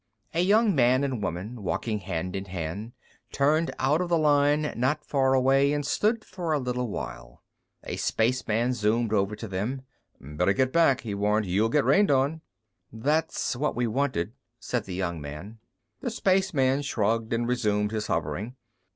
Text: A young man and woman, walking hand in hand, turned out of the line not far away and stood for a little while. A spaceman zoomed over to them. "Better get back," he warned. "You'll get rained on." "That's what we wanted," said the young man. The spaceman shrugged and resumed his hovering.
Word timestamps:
A 0.33 0.39
young 0.41 0.73
man 0.73 1.03
and 1.03 1.21
woman, 1.21 1.61
walking 1.61 1.99
hand 1.99 2.35
in 2.35 2.45
hand, 2.45 2.93
turned 3.31 3.69
out 3.77 4.01
of 4.01 4.09
the 4.09 4.17
line 4.17 4.73
not 4.75 5.05
far 5.05 5.35
away 5.35 5.71
and 5.73 5.85
stood 5.85 6.25
for 6.25 6.53
a 6.53 6.57
little 6.59 6.87
while. 6.89 7.43
A 7.83 7.97
spaceman 7.97 8.73
zoomed 8.73 9.13
over 9.13 9.35
to 9.35 9.47
them. 9.47 9.83
"Better 10.19 10.53
get 10.53 10.73
back," 10.73 11.01
he 11.01 11.13
warned. 11.13 11.45
"You'll 11.45 11.69
get 11.69 11.85
rained 11.85 12.09
on." 12.09 12.41
"That's 12.91 13.55
what 13.55 13.75
we 13.75 13.85
wanted," 13.85 14.33
said 14.59 14.85
the 14.85 14.95
young 14.95 15.21
man. 15.21 15.59
The 15.99 16.09
spaceman 16.09 16.81
shrugged 16.81 17.31
and 17.31 17.47
resumed 17.47 17.91
his 17.91 18.07
hovering. 18.07 18.55